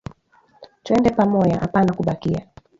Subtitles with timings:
[0.83, 2.47] Twende pamoya apana kubakia